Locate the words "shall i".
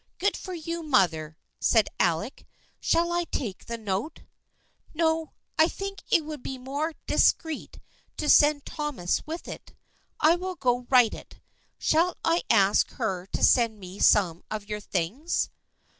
2.89-3.25, 11.77-12.41